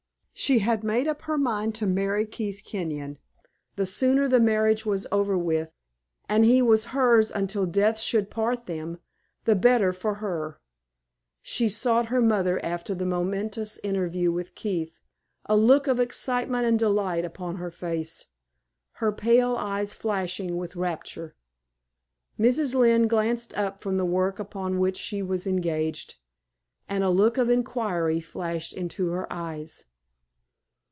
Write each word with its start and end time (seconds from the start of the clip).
She 0.33 0.57
had 0.57 0.83
made 0.83 1.07
up 1.07 1.21
her 1.23 1.37
mind 1.37 1.75
to 1.75 1.85
marry 1.85 2.25
Keith 2.25 2.63
Kenyon; 2.65 3.19
the 3.75 3.85
sooner 3.85 4.27
the 4.27 4.39
marriage 4.39 4.87
was 4.87 5.05
over 5.11 5.37
with, 5.37 5.69
and 6.27 6.43
he 6.43 6.63
was 6.63 6.85
hers 6.95 7.29
until 7.29 7.67
death 7.67 7.99
should 7.99 8.31
part 8.31 8.65
them, 8.65 8.97
the 9.45 9.53
better 9.53 9.93
for 9.93 10.15
her. 10.15 10.59
She 11.43 11.69
sought 11.69 12.07
her 12.07 12.21
mother 12.21 12.59
after 12.65 12.95
the 12.95 13.05
momentous 13.05 13.79
interview 13.83 14.31
with 14.31 14.55
Keith, 14.55 14.99
a 15.45 15.55
look 15.55 15.85
of 15.85 15.99
excitement 15.99 16.65
and 16.65 16.79
delight 16.79 17.23
upon 17.23 17.57
her 17.57 17.69
face, 17.69 18.25
her 18.93 19.11
pale 19.11 19.55
eyes 19.57 19.93
flashing 19.93 20.57
with 20.57 20.75
rapture. 20.75 21.35
Mrs. 22.39 22.73
Lynne 22.73 23.07
glanced 23.07 23.53
up 23.55 23.79
from 23.79 23.97
the 23.97 24.05
work 24.05 24.39
upon 24.39 24.79
which 24.79 24.97
she 24.97 25.21
was 25.21 25.45
engaged, 25.45 26.15
and 26.89 27.03
a 27.03 27.11
look 27.11 27.37
of 27.37 27.47
inquiry 27.47 28.19
flashed 28.19 28.73
into 28.73 29.09
her 29.09 29.31
eyes. 29.31 29.83